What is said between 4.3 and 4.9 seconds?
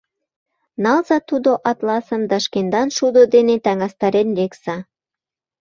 лекса.